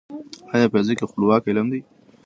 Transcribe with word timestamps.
ايا 0.53 0.67
فزيک 0.73 0.99
يو 1.01 1.09
خپلواک 1.11 1.43
علم 1.49 1.65
دی؟ 1.71 1.79